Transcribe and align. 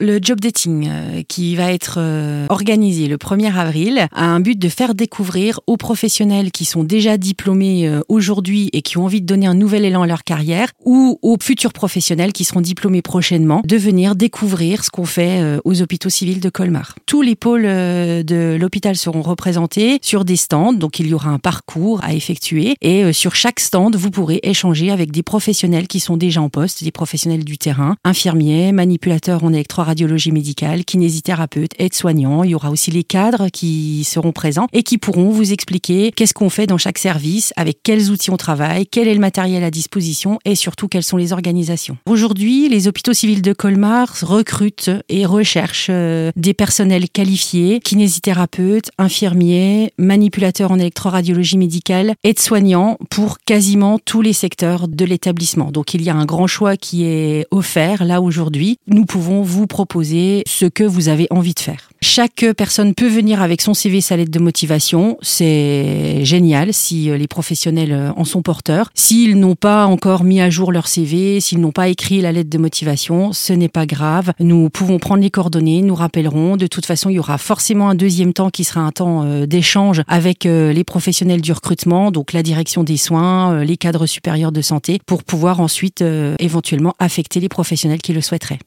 Le 0.00 0.20
job 0.22 0.38
dating 0.38 0.86
euh, 0.88 1.22
qui 1.26 1.56
va 1.56 1.72
être 1.72 1.96
euh, 1.98 2.46
organisé 2.50 3.08
le 3.08 3.16
1er 3.16 3.52
avril 3.52 4.06
a 4.12 4.24
un 4.26 4.38
but 4.38 4.56
de 4.56 4.68
faire 4.68 4.94
découvrir 4.94 5.58
aux 5.66 5.76
professionnels 5.76 6.52
qui 6.52 6.64
sont 6.66 6.84
déjà 6.84 7.16
diplômés 7.16 7.88
euh, 7.88 8.02
aujourd'hui 8.08 8.70
et 8.72 8.82
qui 8.82 8.96
ont 8.96 9.06
envie 9.06 9.20
de 9.20 9.26
donner 9.26 9.48
un 9.48 9.54
nouvel 9.54 9.84
élan 9.84 10.02
à 10.02 10.06
leur 10.06 10.22
carrière 10.22 10.68
ou 10.84 11.18
aux 11.22 11.36
futurs 11.42 11.72
professionnels 11.72 12.32
qui 12.32 12.44
seront 12.44 12.60
diplômés 12.60 13.02
prochainement 13.02 13.60
de 13.64 13.76
venir 13.76 14.14
découvrir 14.14 14.84
ce 14.84 14.90
qu'on 14.90 15.04
fait 15.04 15.58
aux 15.64 15.82
hôpitaux 15.82 16.10
civils 16.10 16.40
de 16.40 16.48
Colmar. 16.48 16.94
Tous 17.06 17.22
les 17.22 17.34
pôles 17.34 17.62
de 17.62 18.56
l'hôpital 18.58 18.96
seront 18.96 19.22
représentés 19.22 19.98
sur 20.00 20.24
des 20.24 20.36
stands, 20.36 20.72
donc 20.72 21.00
il 21.00 21.08
y 21.08 21.14
aura 21.14 21.30
un 21.30 21.38
parcours 21.38 22.02
à 22.04 22.14
effectuer 22.14 22.76
et 22.80 23.12
sur 23.12 23.34
chaque 23.34 23.60
stand, 23.60 23.96
vous 23.96 24.10
pourrez 24.10 24.40
échanger 24.42 24.90
avec 24.90 25.10
des 25.10 25.22
professionnels 25.22 25.88
qui 25.88 26.00
sont 26.00 26.16
déjà 26.16 26.40
en 26.40 26.48
poste, 26.48 26.84
des 26.84 26.92
professionnels 26.92 27.44
du 27.44 27.58
terrain, 27.58 27.96
infirmiers, 28.04 28.72
manipulateurs 28.72 29.42
en 29.44 29.52
électro 29.52 29.82
radiologie 29.88 30.32
médicale, 30.32 30.84
kinésithérapeute, 30.84 31.72
aide-soignant. 31.78 32.44
Il 32.44 32.50
y 32.50 32.54
aura 32.54 32.70
aussi 32.70 32.90
les 32.90 33.04
cadres 33.04 33.48
qui 33.48 34.04
seront 34.04 34.32
présents 34.32 34.66
et 34.74 34.82
qui 34.82 34.98
pourront 34.98 35.30
vous 35.30 35.52
expliquer 35.52 36.12
qu'est-ce 36.12 36.34
qu'on 36.34 36.50
fait 36.50 36.66
dans 36.66 36.76
chaque 36.76 36.98
service, 36.98 37.54
avec 37.56 37.78
quels 37.82 38.10
outils 38.10 38.30
on 38.30 38.36
travaille, 38.36 38.86
quel 38.86 39.08
est 39.08 39.14
le 39.14 39.20
matériel 39.20 39.64
à 39.64 39.70
disposition 39.70 40.38
et 40.44 40.54
surtout 40.54 40.88
quelles 40.88 41.02
sont 41.02 41.16
les 41.16 41.32
organisations. 41.32 41.96
Aujourd'hui, 42.04 42.68
les 42.68 42.86
hôpitaux 42.86 43.14
civils 43.14 43.40
de 43.40 43.54
Colmar 43.54 44.14
recrutent 44.22 44.90
et 45.08 45.24
recherchent 45.24 45.88
euh, 45.90 46.30
des 46.36 46.52
personnels 46.52 47.08
qualifiés, 47.08 47.80
kinésithérapeutes, 47.80 48.90
infirmiers, 48.98 49.92
manipulateurs 49.96 50.70
en 50.70 50.78
électroradiologie 50.78 51.56
médicale, 51.56 52.14
aides-soignants 52.24 52.98
pour 53.10 53.38
quasiment 53.38 53.98
tous 53.98 54.20
les 54.20 54.34
secteurs 54.34 54.86
de 54.86 55.04
l'établissement. 55.06 55.70
Donc 55.70 55.94
il 55.94 56.02
y 56.02 56.10
a 56.10 56.14
un 56.14 56.26
grand 56.26 56.46
choix 56.46 56.76
qui 56.76 57.04
est 57.04 57.46
offert 57.50 58.04
là 58.04 58.20
aujourd'hui. 58.20 58.76
Nous 58.86 59.06
pouvons 59.06 59.40
vous 59.42 59.66
proposer 59.66 59.77
ce 60.46 60.66
que 60.66 60.84
vous 60.84 61.08
avez 61.08 61.26
envie 61.30 61.54
de 61.54 61.60
faire. 61.60 61.88
Chaque 62.00 62.46
personne 62.56 62.94
peut 62.94 63.08
venir 63.08 63.42
avec 63.42 63.60
son 63.60 63.74
CV, 63.74 64.00
sa 64.00 64.16
lettre 64.16 64.30
de 64.30 64.38
motivation. 64.38 65.18
C'est 65.20 66.24
génial 66.24 66.72
si 66.72 67.10
euh, 67.10 67.16
les 67.16 67.26
professionnels 67.26 67.92
euh, 67.92 68.12
en 68.16 68.24
sont 68.24 68.40
porteurs. 68.40 68.90
S'ils 68.94 69.38
n'ont 69.38 69.56
pas 69.56 69.86
encore 69.86 70.22
mis 70.22 70.40
à 70.40 70.48
jour 70.48 70.70
leur 70.70 70.86
CV, 70.86 71.40
s'ils 71.40 71.60
n'ont 71.60 71.72
pas 71.72 71.88
écrit 71.88 72.20
la 72.20 72.30
lettre 72.30 72.50
de 72.50 72.58
motivation, 72.58 73.32
ce 73.32 73.52
n'est 73.52 73.68
pas 73.68 73.84
grave. 73.84 74.32
Nous 74.38 74.70
pouvons 74.70 74.98
prendre 74.98 75.22
les 75.22 75.30
coordonnées, 75.30 75.82
nous 75.82 75.96
rappellerons. 75.96 76.56
De 76.56 76.68
toute 76.68 76.86
façon, 76.86 77.10
il 77.10 77.14
y 77.14 77.18
aura 77.18 77.36
forcément 77.36 77.88
un 77.88 77.96
deuxième 77.96 78.32
temps 78.32 78.50
qui 78.50 78.62
sera 78.62 78.80
un 78.80 78.92
temps 78.92 79.24
euh, 79.24 79.46
d'échange 79.46 80.02
avec 80.06 80.44
les 80.44 80.84
professionnels 80.84 81.40
du 81.40 81.52
recrutement, 81.52 82.10
donc 82.10 82.32
la 82.32 82.42
direction 82.42 82.84
des 82.84 82.96
soins, 82.96 83.64
les 83.64 83.76
cadres 83.76 84.06
supérieurs 84.06 84.52
de 84.52 84.62
santé, 84.62 85.00
pour 85.04 85.24
pouvoir 85.24 85.60
ensuite 85.60 86.04
éventuellement 86.38 86.94
affecter 86.98 87.40
les 87.40 87.48
professionnels 87.48 88.00
qui 88.00 88.12
le 88.12 88.20
souhaiteraient. 88.20 88.58